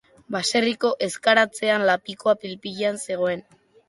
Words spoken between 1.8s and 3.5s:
lapikoa pil-pilean zegoen